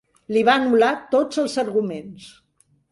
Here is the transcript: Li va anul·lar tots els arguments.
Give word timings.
Li 0.37 0.41
va 0.47 0.55
anul·lar 0.61 0.91
tots 1.13 1.43
els 1.45 1.59
arguments. 1.67 2.29